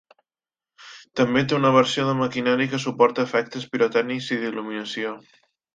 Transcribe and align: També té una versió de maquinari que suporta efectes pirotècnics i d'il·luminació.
També 1.21 1.43
té 1.51 1.55
una 1.59 1.73
versió 1.75 2.07
de 2.09 2.17
maquinari 2.23 2.69
que 2.73 2.81
suporta 2.87 3.29
efectes 3.29 3.71
pirotècnics 3.75 4.35
i 4.39 4.45
d'il·luminació. 4.45 5.19